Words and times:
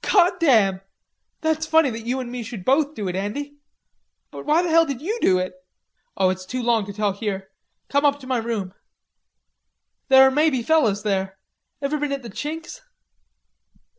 "God 0.00 0.40
damn! 0.40 0.80
That's 1.42 1.66
funny 1.66 1.90
that 1.90 2.06
you 2.06 2.18
an' 2.18 2.30
me 2.30 2.42
should 2.42 2.64
both 2.64 2.94
do 2.94 3.08
it, 3.08 3.14
Andy. 3.14 3.58
But 4.30 4.46
why 4.46 4.62
the 4.62 4.70
hell 4.70 4.86
did 4.86 5.02
you 5.02 5.18
do 5.20 5.36
it?" 5.36 5.52
"Oh, 6.16 6.30
it's 6.30 6.46
too 6.46 6.62
long 6.62 6.86
to 6.86 6.94
tell 6.94 7.12
here. 7.12 7.50
Come 7.90 8.06
up 8.06 8.18
to 8.20 8.26
my 8.26 8.38
room." 8.38 8.72
"There 10.08 10.30
may 10.30 10.48
be 10.48 10.62
fellers 10.62 11.02
there. 11.02 11.38
Ever 11.82 11.98
been 11.98 12.10
at 12.12 12.22
the 12.22 12.30
Chink's?" 12.30 12.80